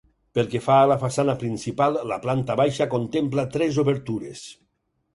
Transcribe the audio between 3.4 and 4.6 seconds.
tres obertures.